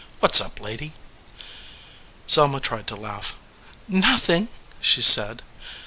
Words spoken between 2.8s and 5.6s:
to laugh. "Nothing," she said.